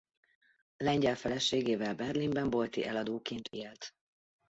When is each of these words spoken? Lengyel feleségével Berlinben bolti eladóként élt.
Lengyel 0.77 1.15
feleségével 1.15 1.95
Berlinben 1.95 2.49
bolti 2.49 2.85
eladóként 2.85 3.47
élt. 3.47 3.95